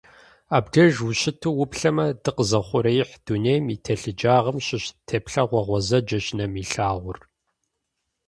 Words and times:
Абдеж 0.57 0.95
ущыту 1.07 1.51
уплъэмэ, 1.63 2.07
дыкъэзыухъуреихь 2.23 3.13
дунейм 3.25 3.65
и 3.75 3.77
телъыджагъым 3.83 4.57
щыщ 4.65 4.85
теплъэгъуэ 5.07 5.61
гъуэзэджэщ 5.67 6.25
нэм 6.37 6.53
илъагъур. 6.63 7.17